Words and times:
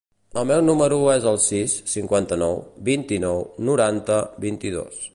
El 0.41 0.45
meu 0.51 0.61
número 0.69 0.97
es 1.15 1.27
el 1.33 1.37
sis, 1.49 1.75
cinquanta-nou, 1.93 2.57
vint-i-nou, 2.91 3.47
noranta, 3.71 4.21
vint-i-dos. 4.49 5.07